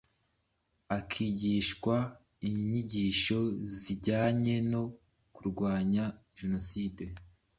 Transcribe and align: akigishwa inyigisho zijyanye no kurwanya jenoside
akigishwa 0.97 1.95
inyigisho 2.47 3.39
zijyanye 3.81 4.55
no 4.71 4.83
kurwanya 5.35 6.05
jenoside 6.37 7.03